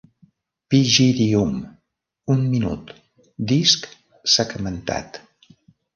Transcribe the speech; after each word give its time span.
Pygidium: 0.73 1.51
un 2.37 2.41
minut, 2.55 2.95
disc 3.53 3.87
segmentat. 4.37 5.25